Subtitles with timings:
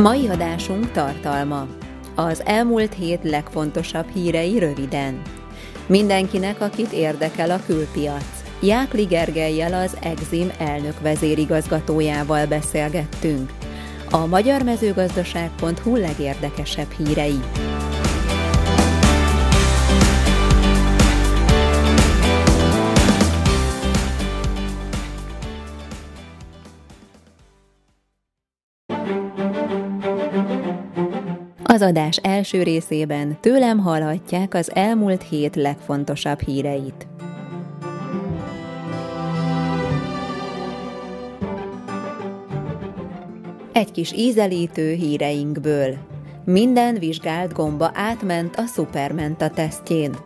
[0.00, 1.66] Mai adásunk tartalma.
[2.14, 5.22] Az elmúlt hét legfontosabb hírei röviden.
[5.86, 8.24] Mindenkinek, akit érdekel a külpiac.
[8.62, 13.50] Jákli Gergelyel az Exim elnök vezérigazgatójával beszélgettünk.
[14.10, 17.40] A magyar mezőgazdaság.hu legérdekesebb hírei.
[31.80, 37.06] Az adás első részében tőlem hallhatják az elmúlt hét legfontosabb híreit.
[43.72, 45.96] Egy kis ízelítő híreinkből.
[46.44, 50.16] Minden vizsgált gomba átment a Supermenta tesztjén.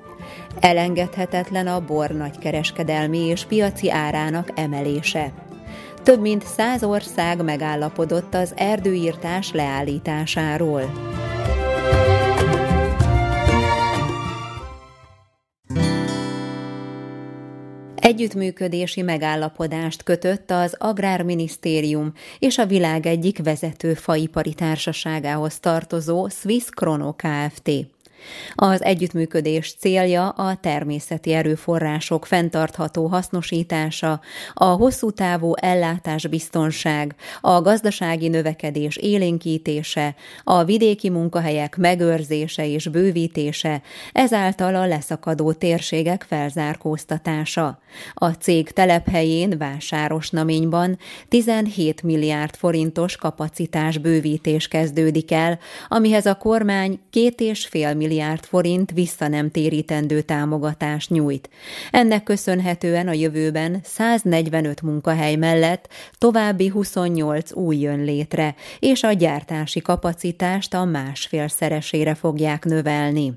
[0.60, 5.32] Elengedhetetlen a bor nagykereskedelmi és piaci árának emelése.
[6.02, 11.22] Több mint száz ország megállapodott az erdőírtás leállításáról.
[18.04, 27.12] Együttműködési megállapodást kötött az Agrárminisztérium és a világ egyik vezető faipari társaságához tartozó Swiss Chrono
[27.12, 27.70] Kft.
[28.54, 34.20] Az együttműködés célja a természeti erőforrások fenntartható hasznosítása,
[34.54, 43.82] a hosszú távú ellátásbiztonság, a gazdasági növekedés élénkítése, a vidéki munkahelyek megőrzése és bővítése,
[44.12, 47.78] ezáltal a leszakadó térségek felzárkóztatása.
[48.14, 50.98] A cég telephelyén Vásárosnaményban
[51.28, 58.44] 17 milliárd forintos kapacitás bővítés kezdődik el, amihez a kormány két és fél milliárd milliárd
[58.44, 61.48] forint vissza nem térítendő támogatást nyújt.
[61.90, 65.88] Ennek köszönhetően a jövőben 145 munkahely mellett
[66.18, 73.32] további 28 új jön létre, és a gyártási kapacitást a másfél szeresére fogják növelni.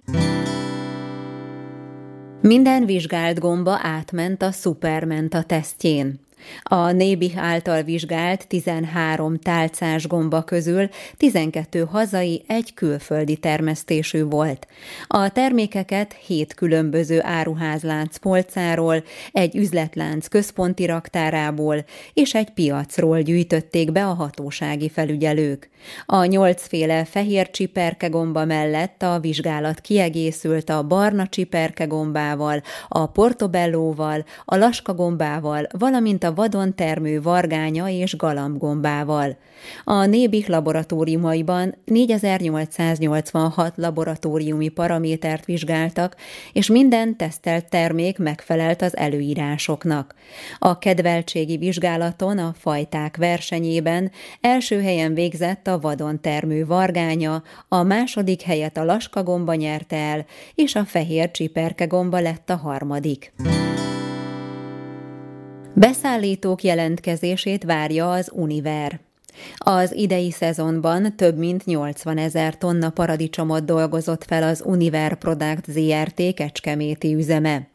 [2.41, 6.26] Minden vizsgált gomba átment a Supermenta tesztjén.
[6.63, 14.67] A Nébih által vizsgált 13 tálcás gomba közül 12 hazai, egy külföldi termesztésű volt.
[15.07, 24.05] A termékeket hét különböző áruházlánc polcáról, egy üzletlánc központi raktárából és egy piacról gyűjtötték be
[24.05, 25.69] a hatósági felügyelők.
[26.05, 35.67] A nyolcféle fehér csiperkegomba mellett a vizsgálat kiegészült a barna csiperkegombával, a portobellóval, a laskagombával,
[35.71, 39.37] valamint a vadon termő vargánya és galambgombával.
[39.83, 46.15] A Nébih laboratóriumaiban 4886 laboratóriumi paramétert vizsgáltak,
[46.53, 50.15] és minden tesztelt termék megfelelt az előírásoknak.
[50.59, 54.11] A kedveltségi vizsgálaton a fajták versenyében
[54.41, 60.75] első helyen végzett a vadon termő vargánya, a második helyet a laskagomba nyerte el, és
[60.75, 63.33] a fehér csiperkegomba lett a harmadik.
[65.79, 68.99] Beszállítók jelentkezését várja az Univer.
[69.57, 76.33] Az idei szezonban több mint 80 ezer tonna paradicsomot dolgozott fel az Univer Product ZRT
[76.33, 77.67] kecskeméti üzeme.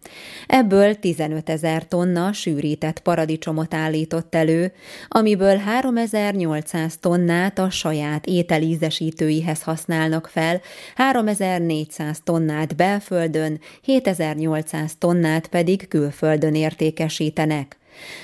[0.46, 4.72] Ebből 15 ezer tonna sűrített paradicsomot állított elő,
[5.08, 10.60] amiből 3800 tonnát a saját ételízesítőihez használnak fel,
[10.96, 17.80] 3400 tonnát belföldön, 7800 tonnát pedig külföldön értékesítenek.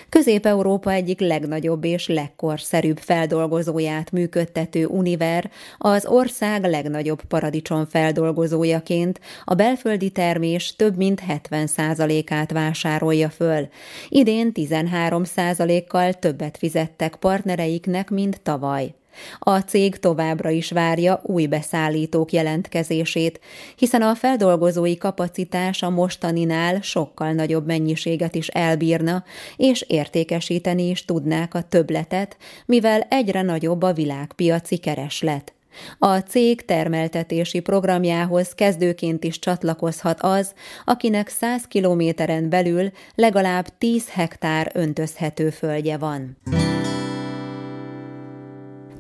[0.08, 10.10] Közép-Európa egyik legnagyobb és legkorszerűbb feldolgozóját működtető Univer az ország legnagyobb paradicsom feldolgozójaként a belföldi
[10.10, 13.68] termés több mint 70%-át vásárolja föl.
[14.08, 18.97] Idén 13%-kal többet fizettek partnereiknek, mint tavaly.
[19.38, 23.40] A cég továbbra is várja új beszállítók jelentkezését,
[23.76, 29.24] hiszen a feldolgozói kapacitás a mostaninál sokkal nagyobb mennyiséget is elbírna,
[29.56, 32.36] és értékesíteni is tudnák a többletet,
[32.66, 35.52] mivel egyre nagyobb a világpiaci kereslet.
[35.98, 40.52] A cég termeltetési programjához kezdőként is csatlakozhat az,
[40.84, 46.36] akinek 100 kilométeren belül legalább 10 hektár öntözhető földje van.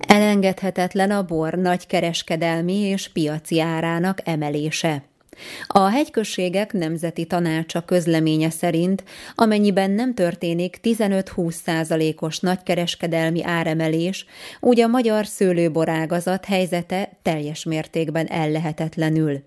[0.08, 5.02] Elengedhetetlen a bor nagy kereskedelmi és piaci árának emelése.
[5.66, 14.26] A hegyközségek nemzeti tanácsa közleménye szerint, amennyiben nem történik 15-20 százalékos nagykereskedelmi áremelés,
[14.60, 19.42] úgy a magyar szőlőborágazat helyzete teljes mértékben ellehetetlenül.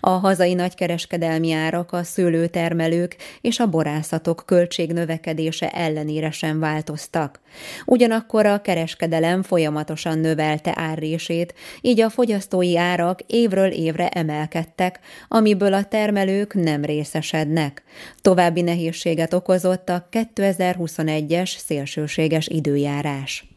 [0.00, 7.40] A hazai nagykereskedelmi árak a szőlőtermelők és a borászatok költségnövekedése ellenére sem változtak.
[7.84, 15.84] Ugyanakkor a kereskedelem folyamatosan növelte árrését, így a fogyasztói árak évről évre emelkedtek, amiből a
[15.84, 17.82] termelők nem részesednek.
[18.22, 23.48] További nehézséget okozott a 2021-es szélsőséges időjárás.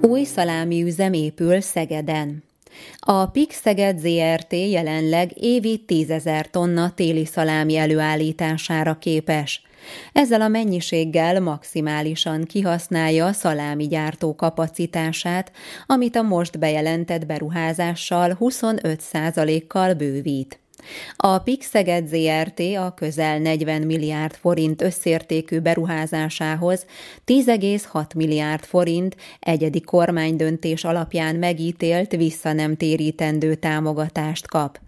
[0.00, 2.44] Új szalámi üzem épül Szegeden.
[2.98, 9.62] A PIK Szeged ZRT jelenleg évi tízezer tonna téli szalámi előállítására képes.
[10.12, 15.52] Ezzel a mennyiséggel maximálisan kihasználja a szalámi gyártó kapacitását,
[15.86, 20.60] amit a most bejelentett beruházással 25%-kal bővít.
[21.16, 26.86] A Pixeged ZRT a közel 40 milliárd forint összértékű beruházásához
[27.26, 34.78] 10,6 milliárd forint egyedi kormánydöntés alapján megítélt vissza nem térítendő támogatást kap.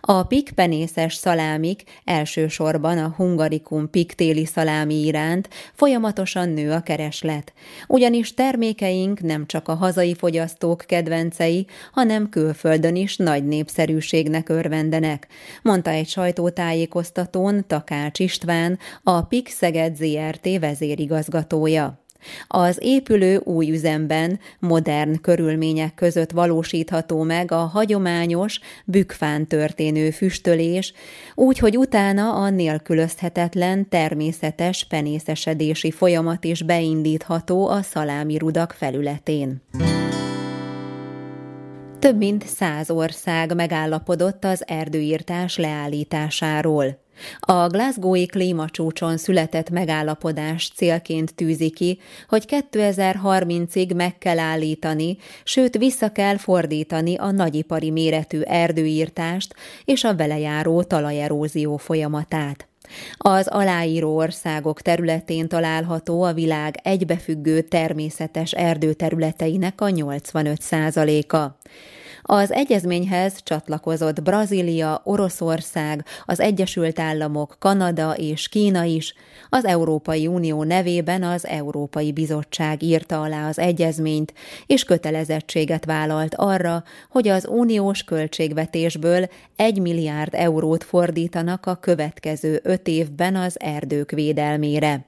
[0.00, 7.52] A pikpenészes szalámik elsősorban a hungarikum piktéli szalámi iránt folyamatosan nő a kereslet,
[7.86, 15.26] ugyanis termékeink nem csak a hazai fogyasztók kedvencei, hanem külföldön is nagy népszerűségnek örvendenek,
[15.62, 22.06] mondta egy sajtótájékoztatón Takács István, a PIK Szeged ZRT vezérigazgatója.
[22.46, 30.92] Az épülő új üzemben modern körülmények között valósítható meg a hagyományos, bükfán történő füstölés,
[31.34, 39.62] úgy, hogy utána a nélkülözhetetlen természetes penészesedési folyamat is beindítható a szalámi rudak felületén.
[41.98, 47.06] Több mint száz ország megállapodott az erdőírtás leállításáról.
[47.38, 51.98] A Glasgowi klímacsúcson született megállapodás célként tűzi ki,
[52.28, 59.54] hogy 2030-ig meg kell állítani, sőt vissza kell fordítani a nagyipari méretű erdőírtást
[59.84, 62.68] és a vele járó talajerózió folyamatát.
[63.16, 71.58] Az aláíró országok területén található a világ egybefüggő természetes erdőterületeinek a 85 százaléka.
[72.30, 79.14] Az egyezményhez csatlakozott Brazília, Oroszország, az Egyesült Államok, Kanada és Kína is.
[79.48, 84.32] Az Európai Unió nevében az Európai Bizottság írta alá az egyezményt,
[84.66, 92.88] és kötelezettséget vállalt arra, hogy az uniós költségvetésből egy milliárd eurót fordítanak a következő öt
[92.88, 95.06] évben az erdők védelmére.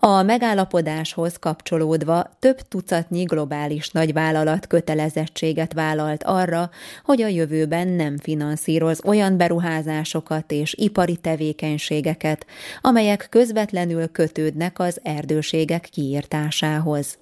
[0.00, 6.70] A megállapodáshoz kapcsolódva több tucatnyi globális nagyvállalat kötelezettséget vállalt arra,
[7.04, 12.46] hogy a jövőben nem finanszíroz olyan beruházásokat és ipari tevékenységeket,
[12.80, 17.18] amelyek közvetlenül kötődnek az erdőségek kiírtásához.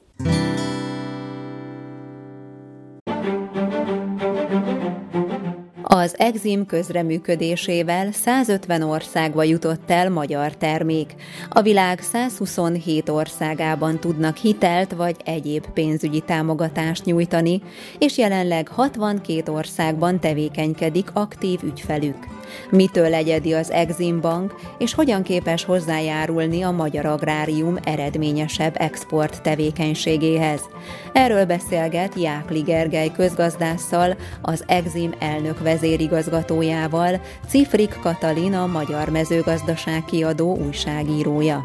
[5.99, 11.15] Az Exim közreműködésével 150 országba jutott el magyar termék.
[11.49, 17.63] A világ 127 országában tudnak hitelt vagy egyéb pénzügyi támogatást nyújtani,
[17.99, 22.36] és jelenleg 62 országban tevékenykedik aktív ügyfelük.
[22.71, 30.61] Mitől egyedi az Exim Bank, és hogyan képes hozzájárulni a magyar agrárium eredményesebb export tevékenységéhez?
[31.13, 40.57] Erről beszélget Jákli Gergely közgazdásszal, az Exim elnök vezérigazgatójával, Cifrik Katalin a Magyar Mezőgazdaság kiadó
[40.57, 41.65] újságírója.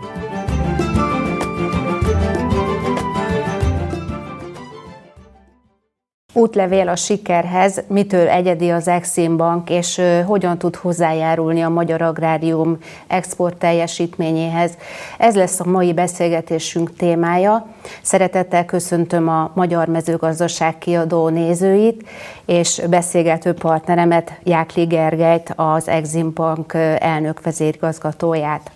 [6.34, 12.78] Útlevél a sikerhez, mitől egyedi az Exim Bank, és hogyan tud hozzájárulni a magyar agrárium
[13.08, 14.72] export teljesítményéhez.
[15.18, 17.68] Ez lesz a mai beszélgetésünk témája.
[18.02, 22.08] Szeretettel köszöntöm a Magyar Mezőgazdaság kiadó nézőit,
[22.46, 28.72] és beszélgető partneremet, Jákli Gergelyt, az Exim Bank elnök vezérigazgatóját.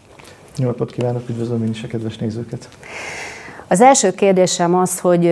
[0.57, 2.69] Jó napot kívánok, üdvözlöm én is a kedves nézőket!
[3.67, 5.25] Az első kérdésem az, hogy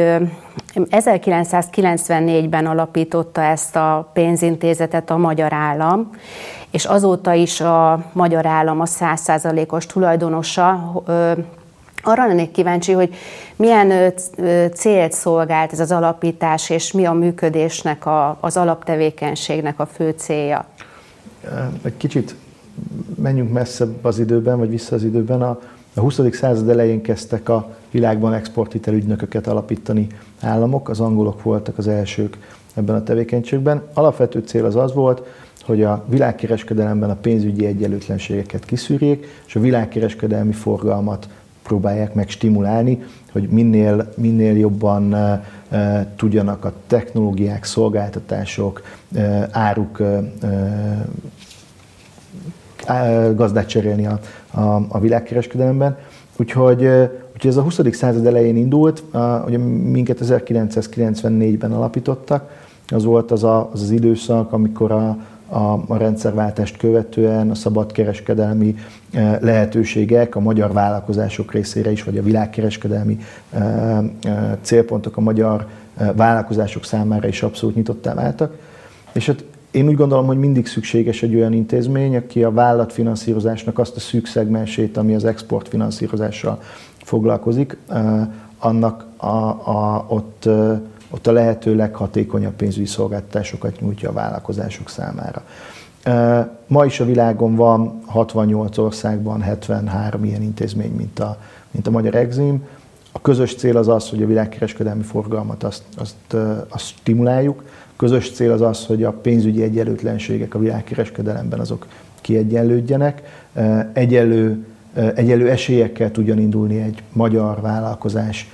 [0.75, 6.09] 1994-ben alapította ezt a pénzintézetet a magyar állam,
[6.71, 10.91] és azóta is a magyar állam a 100%-os tulajdonosa
[12.05, 13.15] Arra lennék kíváncsi, hogy
[13.55, 14.13] milyen
[14.73, 20.65] célt szolgált ez az alapítás, és mi a működésnek, a, az alaptevékenységnek a fő célja?
[21.81, 22.35] Egy kicsit
[23.15, 25.41] menjünk messzebb az időben, vagy vissza az időben.
[25.41, 25.59] A,
[25.95, 26.19] a 20.
[26.31, 30.07] század elején kezdtek a világban exporthitelügynököket alapítani
[30.39, 32.37] államok, az angolok voltak az elsők
[32.73, 33.81] ebben a tevékenységben.
[33.93, 35.21] Alapvető cél az az volt,
[35.65, 41.27] hogy a világkereskedelemben a pénzügyi egyenlőtlenségeket kiszűrjék, és a világkereskedelmi forgalmat
[41.63, 48.81] próbálják meg stimulálni, hogy minél, minél jobban e, e, tudjanak a technológiák, szolgáltatások,
[49.15, 50.01] e, áruk
[53.35, 54.19] gazdát cserélni a,
[54.53, 55.97] a, a világkereskedelemben.
[56.37, 56.85] Úgyhogy,
[57.33, 57.79] úgyhogy ez a 20.
[57.91, 59.03] század elején indult,
[59.45, 62.49] ugye minket 1994-ben alapítottak,
[62.87, 65.17] az volt az, a, az az időszak, amikor a,
[65.47, 68.75] a, a rendszerváltást követően a szabadkereskedelmi
[69.39, 73.19] lehetőségek a magyar vállalkozások részére is, vagy a világkereskedelmi
[74.61, 75.67] célpontok a magyar
[76.15, 78.57] vállalkozások számára is abszolút nyitottá váltak.
[79.13, 83.95] És hát én úgy gondolom, hogy mindig szükséges egy olyan intézmény, aki a vállalatfinanszírozásnak azt
[83.95, 86.61] a szűk szegmensét, ami az exportfinanszírozással
[87.03, 87.77] foglalkozik,
[88.59, 90.49] annak a, a, ott,
[91.09, 95.43] ott a lehető leghatékonyabb pénzügyi szolgáltatásokat nyújtja a vállalkozások számára.
[96.67, 101.37] Ma is a világon van 68 országban 73 ilyen intézmény, mint a,
[101.71, 102.67] mint a Magyar Exim.
[103.11, 106.35] A közös cél az az, hogy a világkereskedelmi forgalmat azt, azt,
[106.67, 107.63] azt stimuláljuk,
[108.03, 111.87] közös cél az az, hogy a pénzügyi egyenlőtlenségek a világkereskedelemben azok
[112.21, 113.21] kiegyenlődjenek,
[113.93, 118.49] egyenlő, egyenlő esélyekkel tudjon indulni egy magyar vállalkozás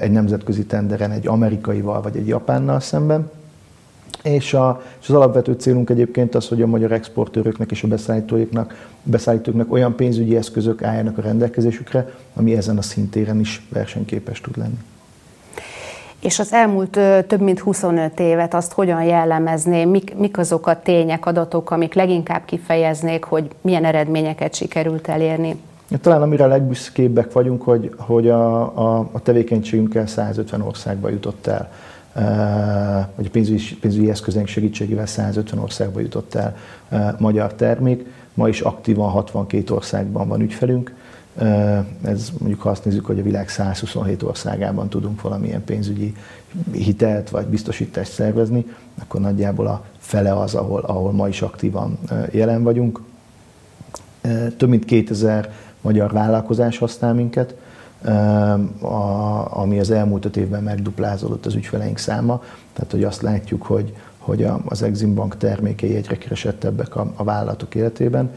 [0.00, 3.30] egy nemzetközi tenderen egy amerikaival vagy egy japánnal szemben.
[4.22, 8.88] És, a, és az alapvető célunk egyébként az, hogy a magyar exportőröknek és a beszállítóknak,
[9.02, 14.78] beszállítóknak olyan pénzügyi eszközök álljanak a rendelkezésükre, ami ezen a szintéren is versenyképes tud lenni.
[16.20, 21.26] És az elmúlt több mint 25 évet azt hogyan jellemezném, mik, mik azok a tények,
[21.26, 25.56] adatok, amik leginkább kifejeznék, hogy milyen eredményeket sikerült elérni?
[26.00, 31.70] Talán amire a legbüszkébbek vagyunk, hogy, hogy a, a, a tevékenységünkkel 150 országba jutott el,
[33.16, 36.56] vagy a pénzügyi, pénzügyi eszközeink segítségével 150 országba jutott el
[37.18, 38.06] magyar termék.
[38.34, 40.94] Ma is aktívan 62 országban van ügyfelünk,
[42.02, 46.14] ez mondjuk ha azt nézzük, hogy a világ 127 országában tudunk valamilyen pénzügyi
[46.72, 48.66] hitelt vagy biztosítást szervezni,
[48.98, 51.98] akkor nagyjából a fele az, ahol, ahol ma is aktívan
[52.30, 53.00] jelen vagyunk.
[54.56, 57.54] Több mint 2000 magyar vállalkozás használ minket,
[59.48, 62.42] ami az elmúlt öt évben megduplázódott az ügyfeleink száma.
[62.72, 67.74] Tehát, hogy azt látjuk, hogy, hogy az Exim Bank termékei egyre keresettebbek a, a vállalatok
[67.74, 68.30] életében.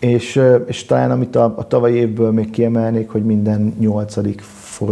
[0.00, 4.40] És, és talán amit a, a tavalyi évből még kiemelnék, hogy minden nyolcadik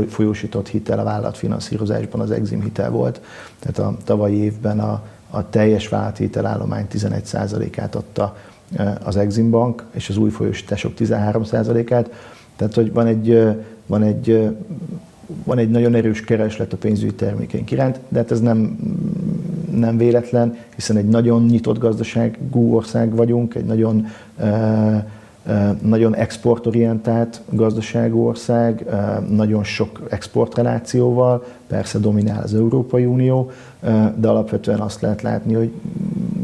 [0.09, 3.21] folyósított hitel a vállalatfinanszírozásban az Exim hitel volt.
[3.59, 8.37] Tehát a tavalyi évben a, a teljes vállalathitelállomány 11%-át adta
[9.05, 12.11] az Exim Bank, és az új folyósítások 13%-át.
[12.57, 14.57] Tehát, hogy van egy, van egy,
[15.45, 18.79] van egy nagyon erős kereslet a pénzügyi termékeink iránt, de hát ez nem,
[19.79, 24.07] nem véletlen, hiszen egy nagyon nyitott gazdaságú ország vagyunk, egy nagyon
[25.83, 28.85] nagyon exportorientált gazdaságú ország,
[29.31, 33.51] nagyon sok exportrelációval, persze dominál az Európai Unió,
[34.17, 35.73] de alapvetően azt lehet látni, hogy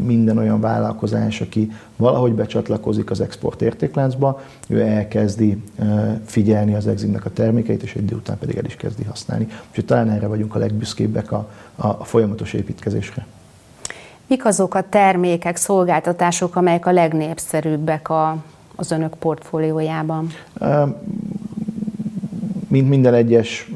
[0.05, 5.63] minden olyan vállalkozás, aki valahogy becsatlakozik az export értékláncba, ő elkezdi
[6.25, 9.49] figyelni az Eximnek a termékeit, és egy idő után pedig el is kezdi használni.
[9.69, 13.27] Úgyhogy talán erre vagyunk a legbüszkébbek a, a, a folyamatos építkezésre.
[14.27, 18.37] Mik azok a termékek, szolgáltatások, amelyek a legnépszerűbbek a,
[18.75, 20.29] az önök portfóliójában?
[22.69, 23.71] Mint minden egyes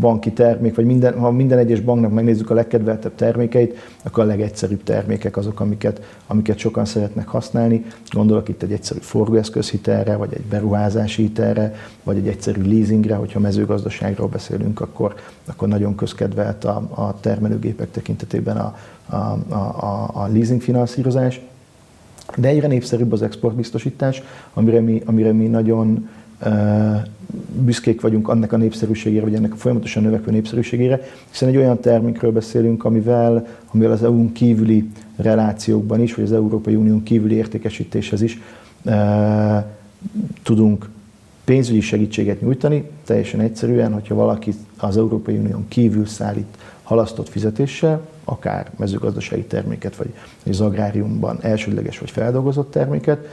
[0.00, 4.82] banki termék, vagy minden, ha minden egyes banknak megnézzük a legkedveltebb termékeit, akkor a legegyszerűbb
[4.82, 7.84] termékek azok, amiket, amiket sokan szeretnek használni.
[8.10, 14.28] Gondolok itt egy egyszerű forgóeszközhitelre, vagy egy beruházási hitelre, vagy egy egyszerű leasingre, hogyha mezőgazdaságról
[14.28, 15.14] beszélünk, akkor,
[15.46, 19.16] akkor nagyon közkedvelt a, a termelőgépek tekintetében a, a,
[19.48, 21.40] a, a leasing finanszírozás.
[22.36, 24.22] De egyre népszerűbb az exportbiztosítás,
[24.54, 26.08] amire mi, amire mi nagyon
[27.52, 32.32] büszkék vagyunk annak a népszerűségére, vagy ennek a folyamatosan növekvő népszerűségére, hiszen egy olyan termékről
[32.32, 38.40] beszélünk, amivel, amivel az EU-n kívüli relációkban is, vagy az Európai Unión kívüli értékesítéshez is
[40.42, 40.88] tudunk
[41.44, 48.70] pénzügyi segítséget nyújtani, teljesen egyszerűen, hogyha valaki az Európai Unión kívül szállít halasztott fizetéssel, akár
[48.76, 50.14] mezőgazdasági terméket, vagy
[50.50, 53.26] az agráriumban elsődleges vagy feldolgozott terméket,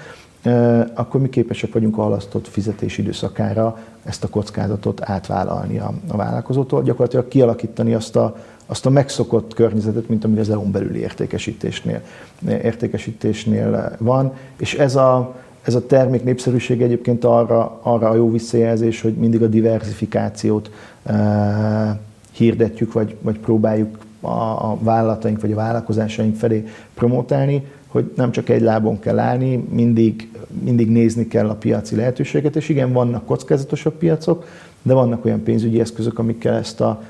[0.93, 6.83] akkor mi képesek vagyunk a halasztott fizetési időszakára ezt a kockázatot átvállalni a, a vállalkozótól,
[6.83, 8.35] gyakorlatilag kialakítani azt a,
[8.65, 12.01] azt a megszokott környezetet, mint ami az EU-n belüli értékesítésnél,
[12.47, 19.01] értékesítésnél van, és ez a, ez a termék népszerűség egyébként arra, arra a jó visszajelzés,
[19.01, 20.71] hogy mindig a diversifikációt
[21.03, 21.99] e,
[22.31, 24.27] hirdetjük, vagy, vagy próbáljuk a,
[24.71, 27.63] a vállalataink vagy a vállalkozásaink felé promotálni,
[27.95, 30.29] hogy nem csak egy lábon kell állni, mindig,
[30.63, 34.45] mindig nézni kell a piaci lehetőséget, és igen, vannak kockázatosabb piacok,
[34.81, 37.03] de vannak olyan pénzügyi eszközök, amikkel ezt a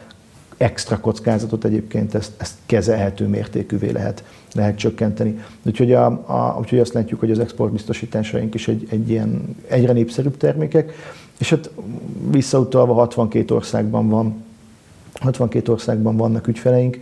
[0.57, 4.23] extra kockázatot egyébként ezt, ezt kezelhető mértékűvé lehet,
[4.53, 5.39] lehet csökkenteni.
[5.63, 10.37] Úgyhogy, a, a, úgyhogy azt látjuk, hogy az exportbiztosításaink is egy, egy ilyen egyre népszerűbb
[10.37, 10.93] termékek,
[11.39, 11.69] és hát
[12.31, 14.44] visszautalva 62 országban van
[15.19, 16.99] 62 országban vannak ügyfeleink,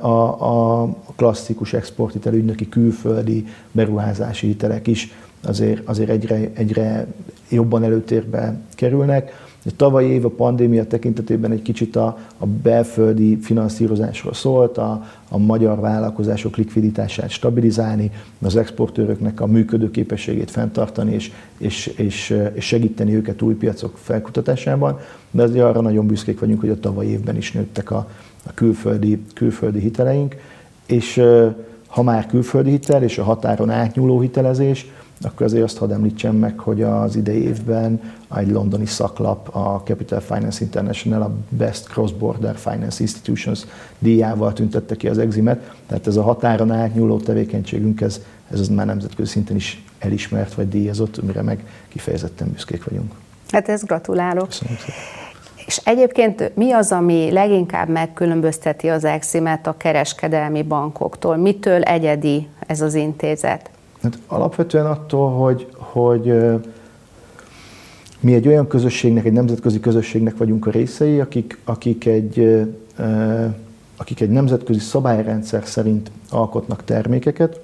[0.00, 5.12] a, a klasszikus exporthitel ügynöki külföldi beruházási hitelek is
[5.42, 7.06] azért, azért egyre, egyre
[7.48, 9.50] jobban előtérbe kerülnek.
[9.64, 15.38] A tavalyi év a pandémia tekintetében egy kicsit a, a belföldi finanszírozásról szólt, a, a
[15.38, 18.10] magyar vállalkozások likviditását stabilizálni,
[18.42, 24.98] az exportőröknek a működő képességét fenntartani és, és, és, és segíteni őket új piacok felkutatásában,
[25.30, 28.08] de azért arra nagyon büszkék vagyunk, hogy a tavalyi évben is nőttek a,
[28.46, 30.36] a külföldi, külföldi hiteleink,
[30.86, 31.22] és
[31.86, 34.86] ha már külföldi hitel és a határon átnyúló hitelezés,
[35.24, 38.00] akkor azért azt hadd említsem meg, hogy az idei évben
[38.36, 43.64] egy londoni szaklap, a Capital Finance International, a Best Cross-Border Finance Institutions
[43.98, 48.86] díjával tüntette ki az Eximet, tehát ez a határon átnyúló tevékenységünk, ez, ez az már
[48.86, 53.12] nemzetközi szinten is elismert vagy díjazott, mire meg kifejezetten büszkék vagyunk.
[53.50, 54.46] Hát ezt gratulálok.
[54.46, 54.94] Köszönöm szépen.
[55.66, 61.36] És egyébként mi az, ami leginkább megkülönbözteti az Eximet a kereskedelmi bankoktól?
[61.36, 63.70] Mitől egyedi ez az intézet?
[64.02, 66.34] Hát alapvetően attól, hogy, hogy
[68.20, 72.66] mi egy olyan közösségnek, egy nemzetközi közösségnek vagyunk a részei, akik, akik, egy,
[73.96, 77.60] akik egy nemzetközi szabályrendszer szerint alkotnak termékeket.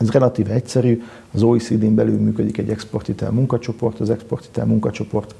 [0.00, 5.34] Ez relatív egyszerű, az OECD-n belül működik egy exporthitel munkacsoport, az exporthitel munkacsoport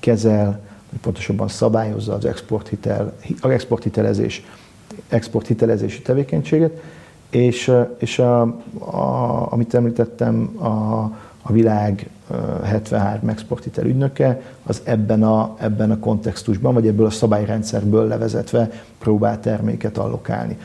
[0.00, 0.60] kezel,
[1.00, 4.44] pontosabban szabályozza az exporthitel, az exporthitelezés,
[5.08, 6.80] exporthitelezési tevékenységet,
[7.30, 8.40] és, és a,
[8.78, 10.66] a, amit említettem, a,
[11.42, 12.10] a világ
[12.64, 19.40] 73 exporthitel ügynöke, az ebben a, ebben a kontextusban, vagy ebből a szabályrendszerből levezetve próbál
[19.40, 20.56] terméket allokálni.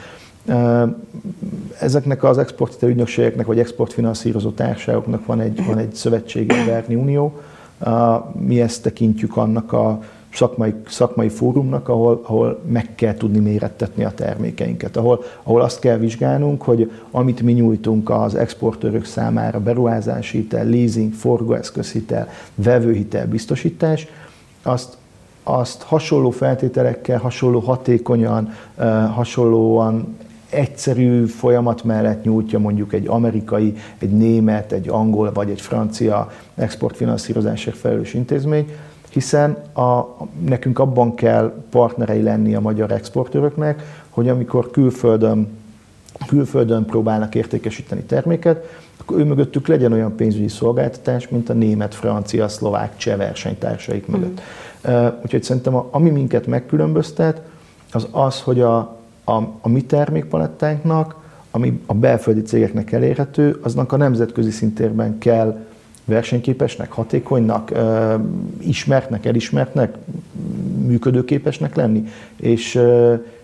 [1.79, 7.41] Ezeknek az exporthitel ügynökségeknek, vagy exportfinanszírozó társaságoknak van egy, van egy szövetsége, Verni Unió.
[8.31, 9.99] Mi ezt tekintjük annak a
[10.33, 15.97] szakmai, szakmai fórumnak, ahol, ahol meg kell tudni mérettetni a termékeinket, ahol, ahol azt kell
[15.97, 24.07] vizsgálnunk, hogy amit mi nyújtunk az exportőrök számára, beruházási hitel, leasing, forgóeszközhitel, vevőhitel, biztosítás,
[24.63, 24.97] azt,
[25.43, 28.53] azt hasonló feltételekkel, hasonló hatékonyan,
[29.13, 30.17] hasonlóan
[30.49, 37.77] egyszerű folyamat mellett nyújtja mondjuk egy amerikai, egy német, egy angol vagy egy francia exportfinanszírozásért
[37.77, 38.71] felelős intézmény,
[39.13, 40.07] hiszen a,
[40.45, 45.57] nekünk abban kell partnerei lenni a magyar exportőröknek, hogy amikor külföldön,
[46.27, 48.65] külföldön próbálnak értékesíteni terméket,
[48.97, 54.41] akkor ő mögöttük legyen olyan pénzügyi szolgáltatás, mint a német, francia, szlovák, cseh versenytársaik mögött.
[54.89, 55.05] Mm.
[55.23, 57.41] Úgyhogy szerintem a, ami minket megkülönböztet,
[57.91, 58.77] az az, hogy a,
[59.23, 61.15] a, a mi termékpalettánknak,
[61.51, 65.59] ami a belföldi cégeknek elérhető, aznak a nemzetközi szintérben kell
[66.05, 67.71] versenyképesnek, hatékonynak,
[68.59, 69.97] ismertnek, elismertnek,
[70.85, 72.03] működőképesnek lenni.
[72.35, 72.79] És,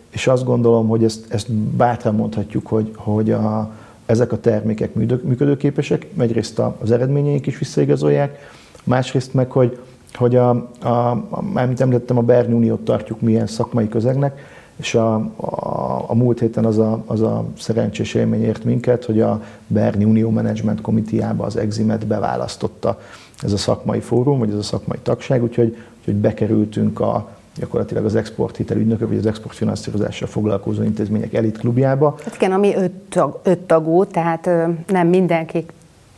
[0.10, 3.72] és azt gondolom, hogy ezt, ezt bátran mondhatjuk, hogy, hogy a,
[4.06, 4.94] ezek a termékek
[5.24, 8.52] működőképesek, egyrészt az eredményeink is visszaigazolják,
[8.84, 9.80] másrészt meg, hogy,
[10.14, 16.04] hogy a, a, a, említettem, a Berni Uniót tartjuk milyen szakmai közegnek, és a, a,
[16.08, 20.30] a múlt héten az a, az a szerencsés élmény ért minket, hogy a Berni Unió
[20.30, 23.00] Management Komitiába az Eximet beválasztotta
[23.42, 28.16] ez a szakmai fórum, vagy ez a szakmai tagság, úgyhogy, úgyhogy bekerültünk a, gyakorlatilag az
[28.16, 32.16] exporthitel ügynökök, vagy az exportfinanszírozással foglalkozó intézmények elit klubjába.
[32.24, 34.50] Hát igen, ami öt, tag, öt tagú, tehát
[34.88, 35.66] nem mindenki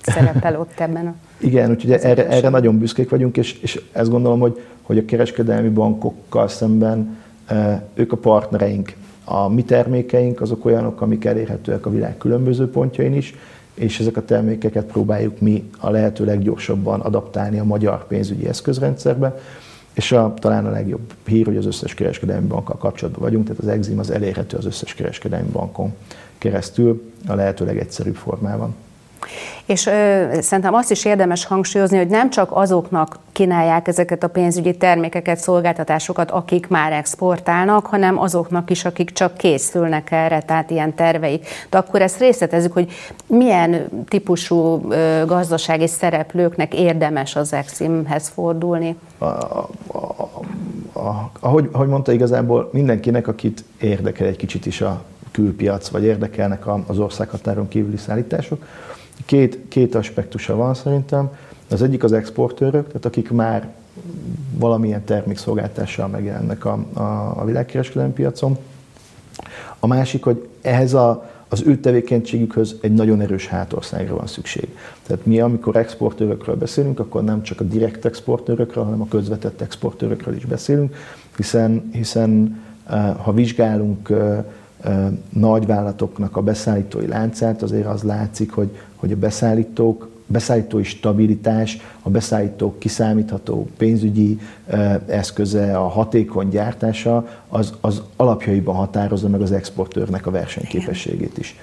[0.02, 1.13] szerepel ott ebben a...
[1.47, 5.69] Igen, úgyhogy erre, erre nagyon büszkék vagyunk, és, és ezt gondolom, hogy, hogy a kereskedelmi
[5.69, 7.17] bankokkal szemben
[7.93, 8.93] ők a partnereink.
[9.23, 13.36] A mi termékeink azok olyanok, amik elérhetőek a világ különböző pontjain is,
[13.73, 19.39] és ezek a termékeket próbáljuk mi a lehető leggyorsabban adaptálni a magyar pénzügyi eszközrendszerbe,
[19.93, 23.67] és a, talán a legjobb hír, hogy az összes kereskedelmi bankkal kapcsolatban vagyunk, tehát az
[23.67, 25.93] Exim az elérhető az összes kereskedelmi bankon
[26.38, 28.75] keresztül a lehető legegyszerűbb formában.
[29.66, 34.78] És ö, szerintem azt is érdemes hangsúlyozni, hogy nem csak azoknak kínálják ezeket a pénzügyi
[34.78, 41.48] termékeket, szolgáltatásokat, akik már exportálnak, hanem azoknak is, akik csak készülnek erre, tehát ilyen terveik.
[41.70, 42.92] De akkor ezt részletezzük, hogy
[43.26, 48.96] milyen típusú ö, gazdasági szereplőknek érdemes az Eximhez fordulni.
[49.18, 49.70] A, a,
[50.94, 56.64] a, ahogy, ahogy mondta, igazából mindenkinek, akit érdekel egy kicsit is a külpiac, vagy érdekelnek
[56.88, 58.66] az országhatáron kívüli szállítások.
[59.26, 61.32] Két, két aspektusa van szerintem.
[61.70, 63.74] Az egyik az exportőrök, tehát akik már
[64.58, 67.02] valamilyen termékszolgáltással megjelennek a, a,
[67.42, 68.58] a világkereskedelmi piacon.
[69.80, 74.78] A másik, hogy ehhez a, az ő tevékenységükhöz egy nagyon erős hátországra van szükség.
[75.08, 80.36] Tehát mi, amikor exportőrökről beszélünk, akkor nem csak a direkt exportőrökről, hanem a közvetett exportőrökről
[80.36, 80.96] is beszélünk,
[81.36, 84.44] hiszen, hiszen eh, ha vizsgálunk eh,
[85.30, 92.80] nagyvállalatoknak a beszállítói láncát, azért az látszik, hogy, hogy a beszállítók beszállítói stabilitás, a beszállítók
[92.80, 94.39] kiszámítható pénzügyi
[95.08, 101.56] eszköze, a hatékony gyártása, az, az alapjaiban határozza meg az exportőrnek a versenyképességét is.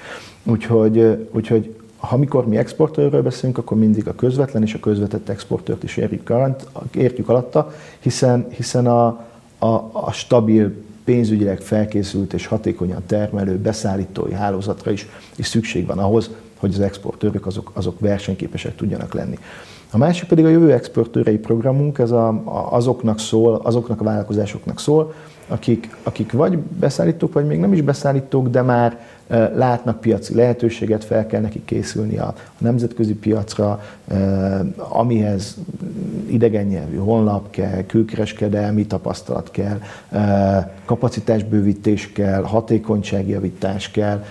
[0.45, 5.83] Úgyhogy, úgyhogy ha mikor mi exportőrről beszélünk, akkor mindig a közvetlen és a közvetett exportőrt
[5.83, 6.33] is érjük,
[6.95, 9.07] értjük alatta, hiszen, hiszen a,
[9.59, 10.75] a, a stabil
[11.09, 17.47] pénzügyileg felkészült és hatékonyan termelő beszállítói hálózatra is, is szükség van ahhoz, hogy az exportőrök
[17.47, 19.39] azok, azok versenyképesek tudjanak lenni.
[19.91, 24.81] A másik pedig a jövő exportőrei programunk, ez a, a, azoknak szól, azoknak a vállalkozásoknak
[24.81, 25.15] szól,
[25.47, 29.01] akik, akik vagy beszállítók, vagy még nem is beszállítók, de már
[29.55, 33.83] látnak piaci lehetőséget, fel kell nekik készülni a, a nemzetközi piacra,
[34.77, 35.57] amihez
[36.27, 39.81] idegen nyelvű honlap kell, külkereskedelmi tapasztalat kell,
[40.85, 44.25] kapacitásbővítés kell, hatékonyságjavítás kell.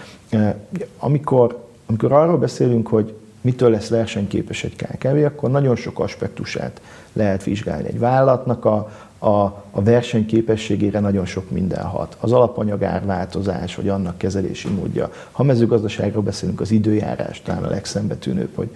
[1.00, 6.82] Amikor amikor arról beszélünk, hogy mitől lesz versenyképes egy KKV, akkor nagyon sok aspektusát
[7.14, 7.88] lehet vizsgálni.
[7.88, 9.30] Egy vállalatnak a, a,
[9.72, 12.18] a versenyképességére nagyon sok minden hat.
[12.20, 15.12] Az alapanyagár változás, vagy annak kezelési módja.
[15.32, 18.70] Ha mezőgazdaságról beszélünk, az időjárás talán a legszembetűnőbb, hogy,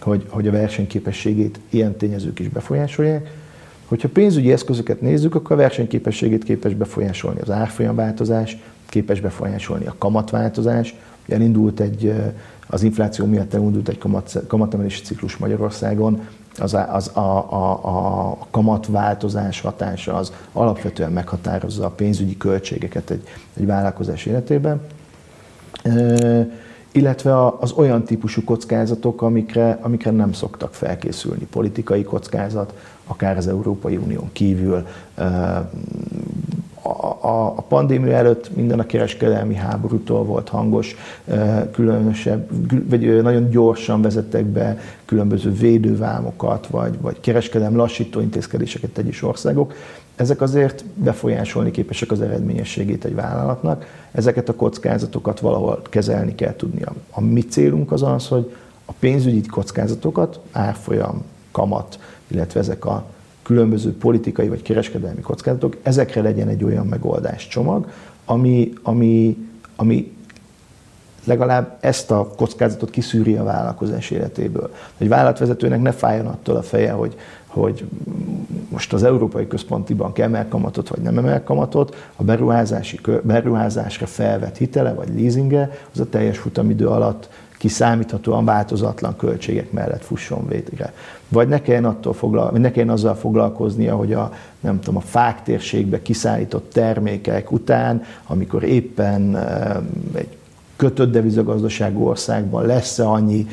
[0.00, 3.30] hogy, hogy a versenyképességét ilyen tényezők is befolyásolják.
[3.86, 8.56] Hogyha pénzügyi eszközöket nézzük, akkor a versenyképességét képes befolyásolni az árfolyamváltozás,
[8.86, 10.94] képes befolyásolni a kamatváltozás.
[11.28, 12.12] Elindult egy
[12.66, 16.20] az infláció miatt elindult egy kamat, kamatemelési ciklus Magyarországon,
[16.58, 23.22] az, az a, a, a kamatváltozás hatása az alapvetően meghatározza a pénzügyi költségeket egy,
[23.56, 24.80] egy vállalkozás életében.
[25.82, 26.48] E,
[26.92, 31.46] illetve az olyan típusú kockázatok, amikre, amikre nem szoktak felkészülni.
[31.50, 32.74] Politikai kockázat,
[33.06, 34.86] akár az Európai Unión kívül,
[37.26, 40.96] a pandémia előtt minden a kereskedelmi háborútól volt hangos,
[41.72, 42.48] különösebb,
[42.90, 49.74] vagy nagyon gyorsan vezettek be különböző védővámokat, vagy, vagy kereskedelmi lassító intézkedéseket egyes országok.
[50.16, 53.86] Ezek azért befolyásolni képesek az eredményességét egy vállalatnak.
[54.12, 56.92] Ezeket a kockázatokat valahol kezelni kell tudnia.
[57.10, 63.04] A mi célunk az az, hogy a pénzügyi kockázatokat, árfolyam, kamat, illetve ezek a
[63.46, 67.90] különböző politikai vagy kereskedelmi kockázatok, ezekre legyen egy olyan megoldás csomag,
[68.24, 69.36] ami, ami,
[69.76, 70.12] ami
[71.24, 74.74] legalább ezt a kockázatot kiszűri a vállalkozás életéből.
[74.98, 77.84] Egy vállalatvezetőnek ne fájjon attól a feje, hogy, hogy
[78.68, 84.56] most az Európai Központi Bank emel kamatot vagy nem emel kamatot, a beruházási, beruházásra felvett
[84.56, 87.28] hitele vagy leasinge, az a teljes futamidő alatt
[87.66, 90.92] kiszámíthatóan változatlan költségek mellett fusson végre.
[91.28, 95.42] Vagy ne kelljen, attól foglal, ne kelljen azzal foglalkoznia, hogy a, nem tudom, a fák
[95.42, 99.36] térségbe kiszállított termékek után, amikor éppen
[100.14, 100.36] egy
[100.76, 103.46] kötött devizagazdaságú országban lesz-e annyi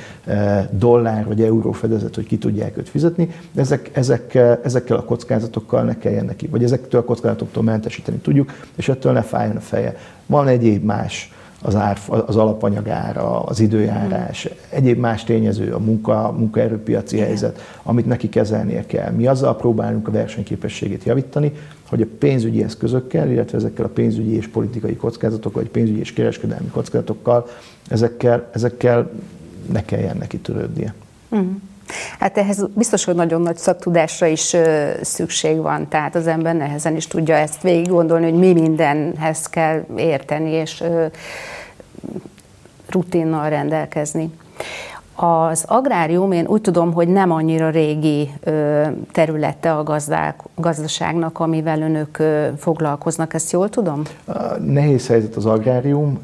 [0.72, 5.98] dollár vagy euró fedezet, hogy ki tudják őt fizetni, ezek, ezek, ezekkel a kockázatokkal ne
[5.98, 9.98] kelljen neki, vagy ezektől a kockázatoktól mentesíteni tudjuk, és ettől ne fájjon a feje.
[10.26, 11.33] Van egyéb más
[11.66, 17.28] az, ár, az alapanyagára, az időjárás, egyéb más tényező, a munka, munkaerőpiaci Igen.
[17.28, 19.12] helyzet, amit neki kezelnie kell.
[19.12, 21.52] Mi azzal próbálunk a versenyképességét javítani,
[21.90, 26.68] hogy a pénzügyi eszközökkel, illetve ezekkel a pénzügyi és politikai kockázatokkal, vagy pénzügyi és kereskedelmi
[26.68, 27.48] kockázatokkal,
[27.88, 29.12] ezekkel, ezekkel
[29.72, 30.94] ne kelljen neki törődnie.
[31.30, 31.48] Uh-huh.
[32.20, 34.56] Hát ehhez biztos, hogy nagyon nagy szaktudásra is
[35.02, 39.86] szükség van, tehát az ember nehezen is tudja ezt végig gondolni, hogy mi mindenhez kell
[39.96, 40.84] érteni, és
[42.90, 44.32] rutinnal rendelkezni.
[45.16, 48.32] Az agrárium, én úgy tudom, hogy nem annyira régi
[49.12, 52.24] területe a gazdák, gazdaságnak, amivel önök
[52.58, 54.02] foglalkoznak, ezt jól tudom?
[54.60, 56.20] Nehéz helyzet az agrárium,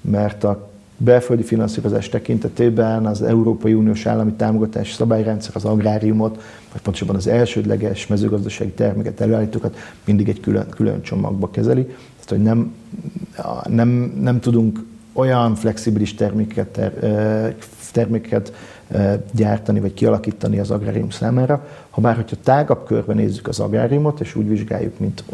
[0.00, 0.72] mert a
[1.04, 8.06] belföldi finanszírozás tekintetében az Európai Uniós állami támogatás szabályrendszer az agráriumot, vagy pontosabban az elsődleges
[8.06, 11.84] mezőgazdasági terméket előállítókat mindig egy külön, külön csomagba kezeli.
[11.84, 12.74] Tehát, hogy nem,
[13.68, 13.88] nem,
[14.20, 16.92] nem tudunk olyan flexibilis terméket, ter,
[17.92, 18.52] terméket
[19.32, 21.66] gyártani vagy kialakítani az agrárium számára.
[21.90, 25.24] Ha bár, hogyha tágabb körben nézzük az agráriumot, és úgy vizsgáljuk, mint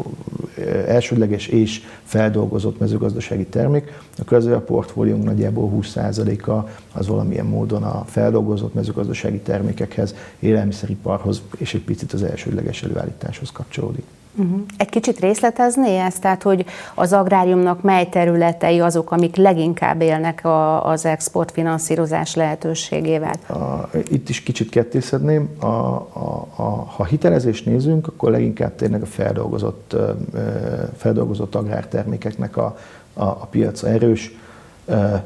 [0.87, 8.03] elsődleges és feldolgozott mezőgazdasági termék, akkor azért a portfóliónk nagyjából 20%-a az valamilyen módon a
[8.05, 14.03] feldolgozott mezőgazdasági termékekhez, élelmiszeriparhoz és egy picit az elsődleges előállításhoz kapcsolódik.
[14.35, 14.61] Uh-huh.
[14.77, 16.21] Egy kicsit részletezné ezt?
[16.21, 16.65] Tehát, hogy
[16.95, 23.33] az agráriumnak mely területei azok, amik leginkább élnek a, az exportfinanszírozás lehetőségével?
[23.47, 25.49] A, itt is kicsit kettészedném.
[25.59, 29.95] A, a, a, ha hitelezést nézünk, akkor leginkább tényleg a feldolgozott,
[30.97, 32.77] feldolgozott agrártermékeknek a,
[33.13, 34.35] a, a piaca erős,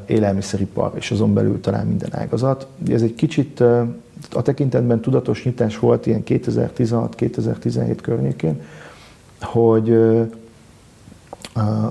[0.06, 2.66] élelmiszeripar, és azon belül talán minden ágazat.
[2.90, 3.60] Ez egy kicsit
[4.32, 8.60] a tekintetben tudatos nyitás volt ilyen 2016-2017 környékén,
[9.40, 9.90] hogy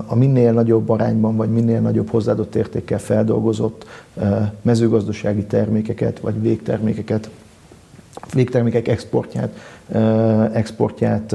[0.06, 3.86] a minél nagyobb arányban, vagy minél nagyobb hozzáadott értékkel feldolgozott
[4.62, 7.30] mezőgazdasági termékeket, vagy végtermékeket,
[8.32, 9.50] végtermékek exportját,
[10.52, 11.34] exportját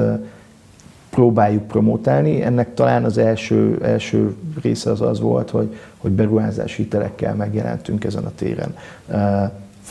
[1.09, 2.41] próbáljuk promotálni.
[2.41, 8.25] Ennek talán az első, első része az az volt, hogy, hogy beruházási hitelekkel megjelentünk ezen
[8.25, 8.75] a téren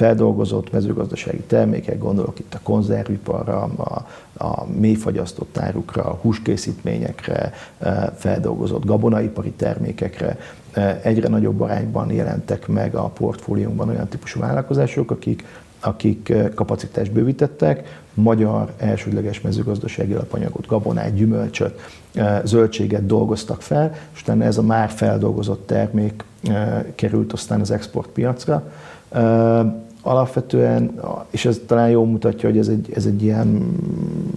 [0.00, 4.06] feldolgozott mezőgazdasági termékek, gondolok itt a konzerviparra, a,
[4.44, 10.38] a mélyfagyasztott árukra, a húskészítményekre, e, feldolgozott gabonaipari termékekre,
[10.72, 15.44] e, egyre nagyobb arányban jelentek meg a portfóliónkban olyan típusú vállalkozások, akik,
[15.80, 21.80] akik e, kapacitást bővítettek, magyar elsődleges mezőgazdasági alapanyagot, gabonát, gyümölcsöt,
[22.44, 26.24] zöldséget dolgoztak fel, és utána ez a már feldolgozott termék
[26.94, 28.70] került aztán az exportpiacra
[30.02, 33.76] alapvetően, és ez talán jól mutatja, hogy ez egy, ez egy ilyen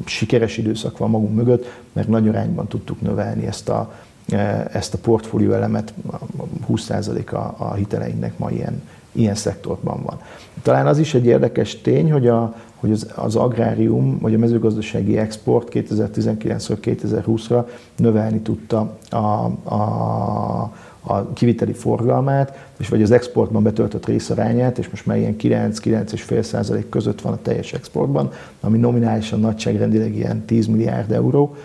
[0.06, 3.94] sikeres időszak van magunk mögött, mert nagy arányban tudtuk növelni ezt a,
[4.72, 5.94] ezt a portfólió elemet,
[6.70, 10.20] 20% a, a hiteleinknek ma ilyen, ilyen szektorban van.
[10.62, 15.18] Talán az is egy érdekes tény, hogy, a, hogy az, az agrárium, vagy a mezőgazdasági
[15.18, 19.18] export 2019-ről 2020-ra növelni tudta a,
[19.74, 20.72] a,
[21.06, 26.90] a kiviteli forgalmát, és vagy az exportban betöltött részarányát, és most már ilyen 9-9,5 százalék
[26.90, 31.56] között van a teljes exportban, ami nominálisan nagyságrendileg ilyen 10 milliárd euró,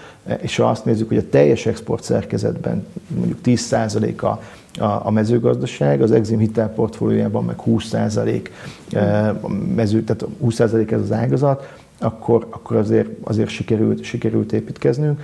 [0.40, 4.40] és ha azt nézzük, hogy a teljes export szerkezetben mondjuk 10 százalék a,
[4.79, 8.53] a, mezőgazdaság, az Exim hitel portfóliójában meg 20 százalék
[8.90, 9.31] eh,
[9.74, 15.20] mező, tehát 20 százalék ez az ágazat, akkor, akkor azért, azért sikerült, sikerült építkeznünk.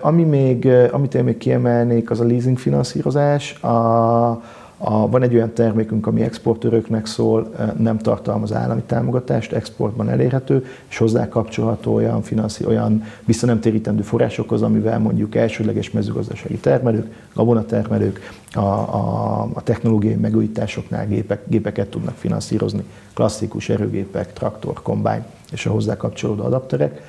[0.00, 3.62] Ami még, amit én még kiemelnék, az a leasing finanszírozás.
[3.62, 4.42] A,
[4.84, 10.98] a, van egy olyan termékünk, ami exportőröknek szól, nem tartalmaz állami támogatást, exportban elérhető, és
[10.98, 18.20] hozzá kapcsolható olyan, finanszi, olyan visszanemtérítendő forrásokhoz, amivel mondjuk elsődleges mezőgazdasági termelők, gabonatermelők
[18.52, 25.70] a, a, a technológiai megújításoknál gépek, gépeket tudnak finanszírozni, klasszikus erőgépek, traktor, kombány és a
[25.70, 27.02] hozzá kapcsolódó adapterek.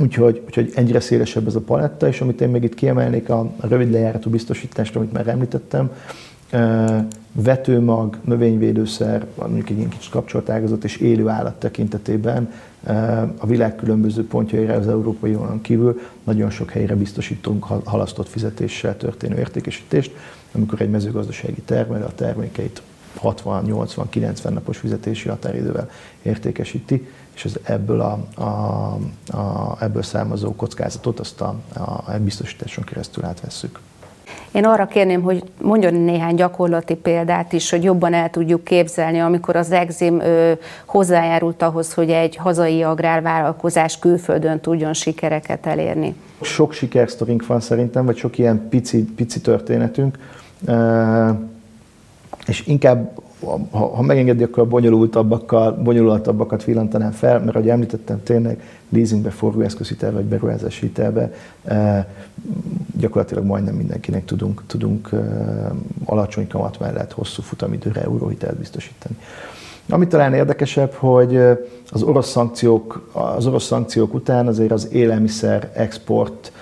[0.00, 3.90] Úgyhogy, úgyhogy egyre szélesebb ez a paletta, és amit én még itt kiemelnék, a, rövid
[3.90, 5.90] lejáratú biztosítást, amit már említettem,
[7.32, 12.52] vetőmag, növényvédőszer, mondjuk egy ilyen kicsit kapcsolt ágazat, és élő állat tekintetében
[13.38, 19.38] a világ különböző pontjaira az Európai Unión kívül nagyon sok helyre biztosítunk halasztott fizetéssel történő
[19.38, 20.12] értékesítést,
[20.52, 22.82] amikor egy mezőgazdasági termelő a termékeit
[23.22, 25.90] 60-80-90 napos fizetési határidővel
[26.22, 27.08] értékesíti,
[27.40, 28.44] és az ebből, a, a,
[29.36, 33.80] a, ebből származó kockázatot azt a, a biztosításon keresztül átvesszük.
[34.52, 39.56] Én arra kérném, hogy mondjon néhány gyakorlati példát is, hogy jobban el tudjuk képzelni, amikor
[39.56, 40.52] az Exim ö,
[40.84, 46.14] hozzájárult ahhoz, hogy egy hazai agrárvállalkozás külföldön tudjon sikereket elérni.
[46.40, 50.18] Sok sikersztorink van szerintem, vagy sok ilyen pici, pici történetünk,
[52.46, 53.20] és inkább
[53.70, 60.16] ha, ha megengedi, akkor a bonyolultabbakkal, bonyolultabbakat villantanám fel, mert ahogy említettem, tényleg leasingbe, forgóeszközhitelbe
[60.16, 61.32] vagy beruházási hitelbe
[61.64, 62.04] eh,
[62.96, 65.20] gyakorlatilag majdnem mindenkinek tudunk, tudunk eh,
[66.04, 69.16] alacsony kamat mellett hosszú futamidőre euróhitelt biztosítani.
[69.88, 71.56] Ami talán érdekesebb, hogy eh,
[71.90, 76.52] az orosz szankciók, az orosz szankciók után azért az élelmiszer export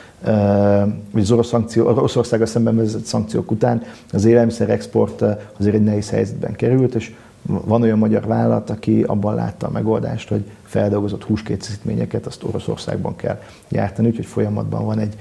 [1.11, 5.25] vagy az orosz szankció, Oroszországgal szemben vezetett szankciók után az élelmiszer export
[5.59, 10.29] azért egy nehéz helyzetben került, és van olyan magyar vállalat, aki abban látta a megoldást,
[10.29, 15.15] hogy feldolgozott húskészítményeket azt Oroszországban kell gyártani, úgyhogy folyamatban van egy,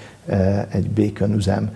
[0.69, 1.71] egy bacon üzem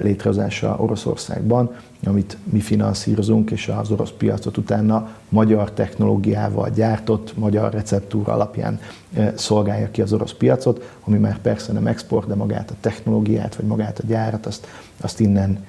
[0.00, 1.70] létrehozása Oroszországban,
[2.06, 8.80] amit mi finanszírozunk, és az orosz piacot utána magyar technológiával gyártott, magyar receptúra alapján
[9.34, 13.66] szolgálja ki az orosz piacot, ami már persze nem export, de magát a technológiát, vagy
[13.66, 14.66] magát a gyárat, azt,
[15.00, 15.64] azt innen,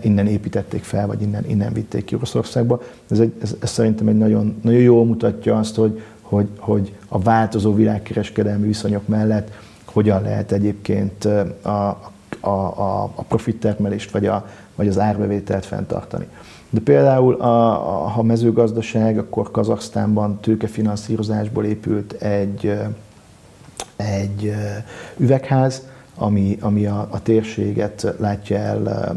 [0.00, 2.82] innen építették fel, vagy innen, innen vitték ki Oroszországba.
[3.10, 7.18] Ez, egy, ez, ez szerintem egy nagyon, nagyon jól mutatja azt, hogy, hogy, hogy a
[7.18, 9.50] változó világkereskedelmi viszonyok mellett
[9.84, 11.24] hogyan lehet egyébként
[11.62, 11.68] a,
[12.40, 16.26] a, a, a profittermelést vagy, a, vagy az árbevételt fenntartani.
[16.70, 22.78] De például, a, a, ha mezőgazdaság, akkor Kazaksztánban tőkefinanszírozásból épült egy,
[23.96, 24.54] egy
[25.16, 29.16] üvegház, ami, ami a, a térséget látja el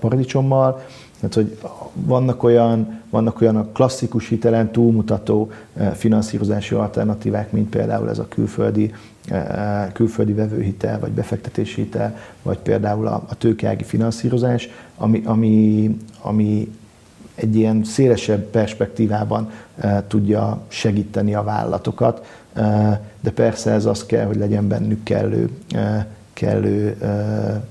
[0.00, 0.84] paradicsommal,
[1.28, 5.50] tehát, hogy vannak olyan, vannak olyan a klasszikus hitelen túlmutató
[5.94, 8.92] finanszírozási alternatívák, mint például ez a külföldi
[9.92, 16.72] külföldi vevőhitel, vagy befektetési hitel, vagy például a, a tőkeági finanszírozás, ami, ami, ami
[17.34, 19.50] egy ilyen szélesebb perspektívában
[20.08, 22.26] tudja segíteni a vállalatokat,
[23.20, 25.50] de persze ez az kell, hogy legyen bennük kellő,
[26.34, 26.96] kellő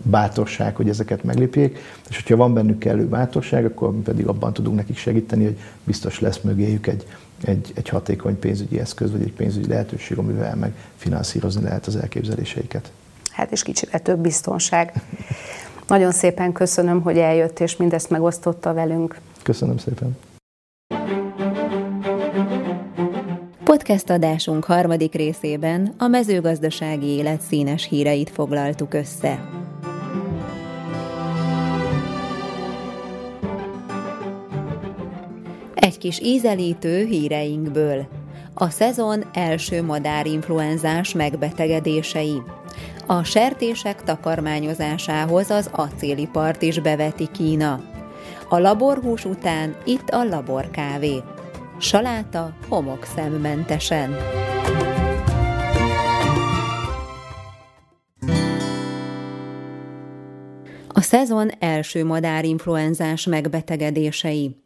[0.01, 1.77] bátorság, hogy ezeket meglépjék,
[2.09, 6.19] és hogyha van bennük kellő bátorság, akkor mi pedig abban tudunk nekik segíteni, hogy biztos
[6.19, 7.05] lesz mögéjük egy,
[7.43, 12.91] egy, egy hatékony pénzügyi eszköz, vagy egy pénzügyi lehetőség, amivel meg finanszírozni lehet az elképzeléseiket.
[13.31, 14.93] Hát és kicsit több biztonság.
[15.87, 19.19] Nagyon szépen köszönöm, hogy eljött és mindezt megosztotta velünk.
[19.43, 20.17] Köszönöm szépen.
[23.73, 29.49] Podcast adásunk harmadik részében a mezőgazdasági élet színes híreit foglaltuk össze.
[35.73, 38.05] Egy kis ízelítő híreinkből.
[38.53, 42.41] A szezon első madárinfluenzás megbetegedései.
[43.07, 47.81] A sertések takarmányozásához az acélipart is beveti Kína.
[48.49, 51.23] A laborhús után itt a laborkávé.
[51.77, 54.15] Saláta homokszemmentesen.
[60.87, 64.61] A szezon első madárinfluenzás megbetegedései.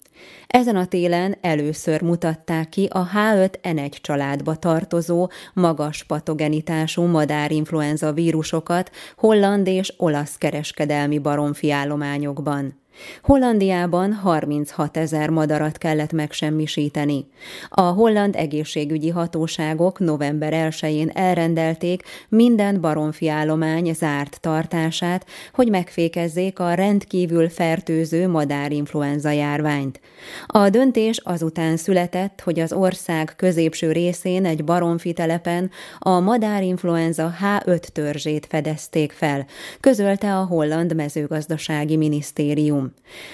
[0.48, 9.68] Ezen a télen először mutatták ki a H5N1 családba tartozó, magas patogenitású madárinfluenza vírusokat holland
[9.68, 12.86] és olasz kereskedelmi baromfi állományokban.
[13.22, 17.26] Hollandiában 36 ezer madarat kellett megsemmisíteni.
[17.70, 26.74] A holland egészségügyi hatóságok november 1-én elrendelték minden baromfi állomány zárt tartását, hogy megfékezzék a
[26.74, 30.00] rendkívül fertőző madárinfluenza járványt.
[30.46, 37.80] A döntés azután született, hogy az ország középső részén egy baromfi telepen a madárinfluenza H5
[37.80, 39.46] törzsét fedezték fel,
[39.80, 42.87] közölte a holland mezőgazdasági minisztérium.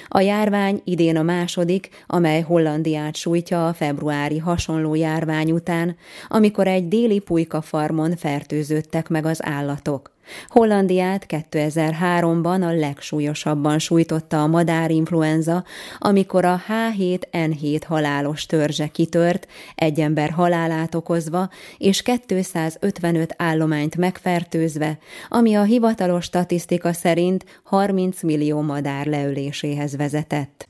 [0.07, 5.95] A járvány idén a második, amely Hollandiát sújtja a februári hasonló járvány után,
[6.27, 10.12] amikor egy déli pulykafarmon fertőződtek meg az állatok.
[10.47, 15.63] Hollandiát 2003-ban a legsúlyosabban sújtotta a madárinfluenza,
[15.97, 24.97] amikor a H7N7 halálos törzse kitört, egy ember halálát okozva, és 255 állományt megfertőzve,
[25.29, 30.67] ami a hivatalos statisztika szerint 30 millió madár leöléséhez vezetett.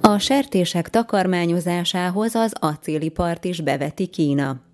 [0.00, 4.69] A sertések takarmányozásához az acélipart is beveti Kína.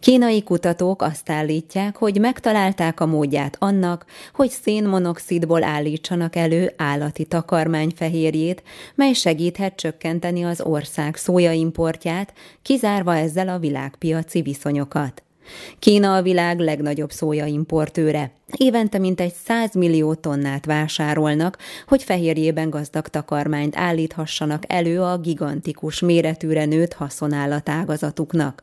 [0.00, 4.04] Kínai kutatók azt állítják, hogy megtalálták a módját annak,
[4.34, 8.62] hogy szénmonoxidból állítsanak elő állati takarmányfehérjét,
[8.94, 15.22] mely segíthet csökkenteni az ország szójaimportját, kizárva ezzel a világpiaci viszonyokat.
[15.78, 18.32] Kína a világ legnagyobb szójaimportőre.
[18.56, 26.64] Évente mintegy 100 millió tonnát vásárolnak, hogy fehérjében gazdag takarmányt állíthassanak elő a gigantikus méretűre
[26.64, 28.62] nőtt haszonállatágazatuknak.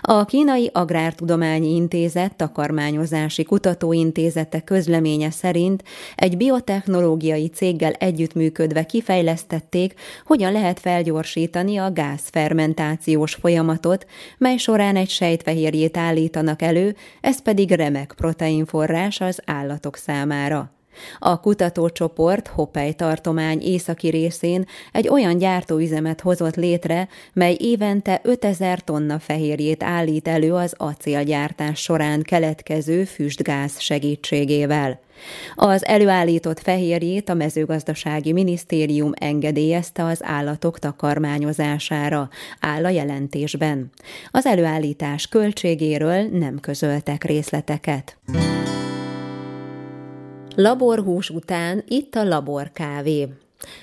[0.00, 5.82] A Kínai Agrártudományi Intézet takarmányozási kutatóintézete közleménye szerint
[6.14, 14.06] egy biotechnológiai céggel együttműködve kifejlesztették, hogyan lehet felgyorsítani a gázfermentációs folyamatot,
[14.38, 20.73] mely során egy sejtfehérjét állítanak elő, ez pedig remek proteinforrás az állatok számára.
[21.18, 29.18] A kutatócsoport Hoppely tartomány északi részén egy olyan gyártóüzemet hozott létre, mely évente 5000 tonna
[29.18, 35.02] fehérjét állít elő az acélgyártás során keletkező füstgáz segítségével.
[35.54, 42.28] Az előállított fehérjét a mezőgazdasági minisztérium engedélyezte az állatok takarmányozására,
[42.60, 43.90] áll a jelentésben.
[44.30, 48.16] Az előállítás költségéről nem közöltek részleteket.
[50.56, 53.28] Laborhús után itt a laborkávé.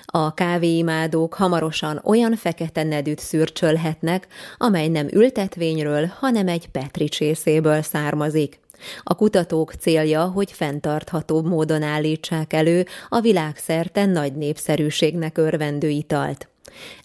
[0.05, 8.59] A kávéimádók hamarosan olyan fekete nedűt szürcsölhetnek, amely nem ültetvényről, hanem egy petri csészéből származik.
[9.03, 16.50] A kutatók célja, hogy fenntarthatóbb módon állítsák elő a világszerte nagy népszerűségnek örvendő italt.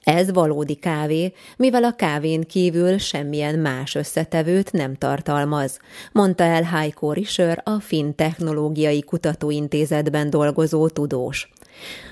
[0.03, 5.79] Ez valódi kávé, mivel a kávén kívül semmilyen más összetevőt nem tartalmaz,
[6.13, 11.49] mondta el Heiko Rischer, a Finn Technológiai Kutatóintézetben dolgozó tudós.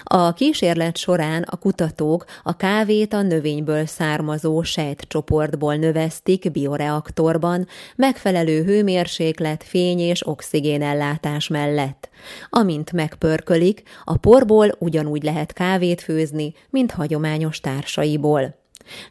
[0.06, 9.64] A kísérlet során a kutatók a kávét a növényből származó sejtcsoportból növesztik bioreaktorban, megfelelő hőmérséklet,
[9.64, 12.08] fény és oxigén ellátás mellett.
[12.50, 18.62] Amint megpörkölik, a porból ugyanúgy lehet kávét főzni, mint hagyományos társaiból.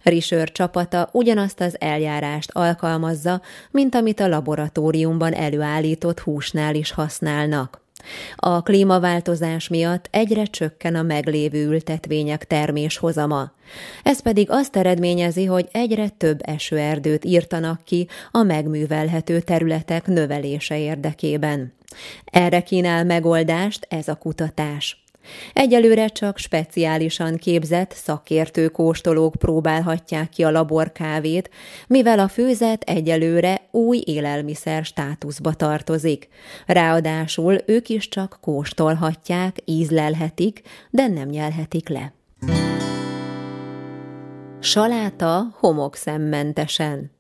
[0.04, 3.42] Risör csapata ugyanazt az eljárást alkalmazza,
[3.72, 7.83] mint amit a laboratóriumban előállított húsnál is használnak.
[8.36, 13.52] A klímaváltozás miatt egyre csökken a meglévő ültetvények terméshozama.
[14.04, 21.74] Ez pedig azt eredményezi, hogy egyre több esőerdőt írtanak ki a megművelhető területek növelése érdekében.
[22.26, 25.03] Erre kínál megoldást ez a kutatás.
[25.54, 31.50] Egyelőre csak speciálisan képzett szakértő kóstolók próbálhatják ki a laborkávét,
[31.88, 36.28] mivel a főzet egyelőre új élelmiszer státuszba tartozik.
[36.66, 42.14] Ráadásul ők is csak kóstolhatják, ízlelhetik, de nem nyelhetik le.
[44.60, 47.12] Saláta homokszemmentesen.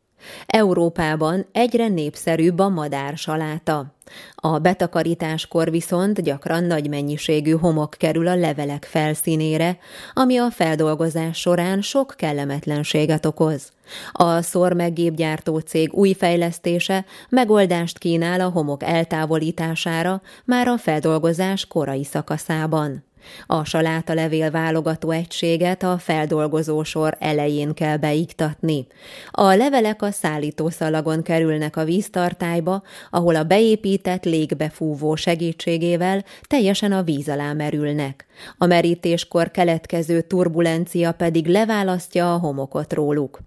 [0.46, 3.94] Európában egyre népszerűbb a madársaláta.
[4.36, 9.78] A betakarításkor viszont gyakran nagy mennyiségű homok kerül a levelek felszínére,
[10.14, 13.72] ami a feldolgozás során sok kellemetlenséget okoz.
[14.12, 23.04] A szormeggépgyártó cég új fejlesztése megoldást kínál a homok eltávolítására már a feldolgozás korai szakaszában.
[23.46, 28.88] A salátalevél válogató egységet a feldolgozósor elején kell beiktatni.
[29.32, 37.30] A levelek a szállítószalagon kerülnek a víztartályba, ahol a beépített légbefúvó segítségével teljesen a víz
[37.30, 38.26] alá merülnek.
[38.58, 43.40] A merítéskor keletkező turbulencia pedig leválasztja a homokot róluk.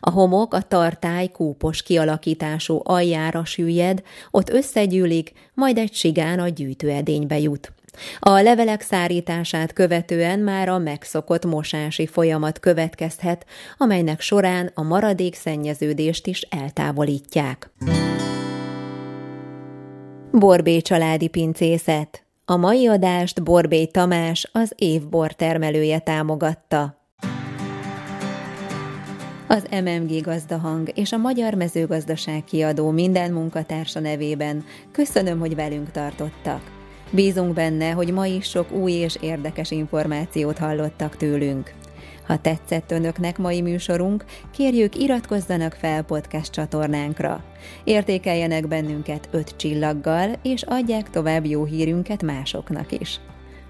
[0.00, 7.38] A homok a tartály kúpos kialakítású aljára süllyed, ott összegyűlik, majd egy sigán a gyűjtőedénybe
[7.38, 7.72] jut.
[8.18, 13.46] A levelek szárítását követően már a megszokott mosási folyamat következhet,
[13.78, 17.70] amelynek során a maradék szennyeződést is eltávolítják.
[20.30, 27.00] Borbé családi pincészet A mai adást Borbé Tamás, az évbor termelője támogatta.
[29.48, 36.81] Az MMG Gazdahang és a Magyar Mezőgazdaság kiadó minden munkatársa nevében köszönöm, hogy velünk tartottak.
[37.14, 41.72] Bízunk benne, hogy ma is sok új és érdekes információt hallottak tőlünk.
[42.26, 47.44] Ha tetszett önöknek mai műsorunk, kérjük iratkozzanak fel podcast csatornánkra.
[47.84, 53.20] Értékeljenek bennünket öt csillaggal, és adják tovább jó hírünket másoknak is.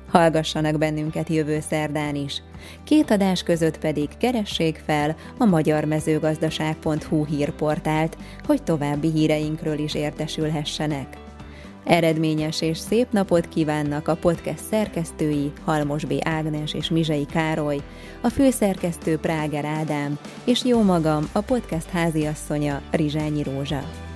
[0.09, 2.43] Hallgassanak bennünket jövő szerdán is.
[2.85, 8.17] Két adás között pedig keressék fel a magyarmezőgazdaság.hu hírportált,
[8.47, 11.22] hogy további híreinkről is értesülhessenek.
[11.85, 16.13] Eredményes és szép napot kívánnak a podcast szerkesztői Halmos B.
[16.21, 17.81] Ágnes és Mizsai Károly,
[18.21, 24.12] a főszerkesztő Práger Ádám, és jó magam, a podcast háziasszonya Rizsányi Rózsa.